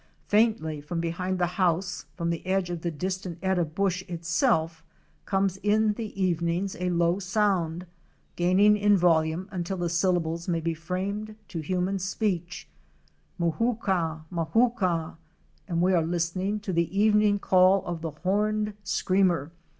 [0.27, 4.83] Faintly from behind the house, from the edge of the distant eta bush itself,
[5.25, 7.85] comes in the evenings a low sound,
[8.35, 12.67] gaining in volume until the syllables may be framed to human speech—
[13.37, 14.21] Mo hoo ca!
[14.31, 15.17] Mo héo ca!
[15.67, 19.51] and we are listening to the evening call of the Horned Screamer,*!